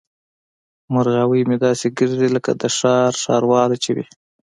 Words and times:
مرغاوۍ 0.93 1.41
مې 1.49 1.57
داسې 1.65 1.87
ګرځي 1.97 2.29
لکه 2.35 2.51
د 2.61 2.63
ښار 2.77 3.11
ښارواله 3.23 3.75
چې 3.83 3.91
وي. 3.95 4.05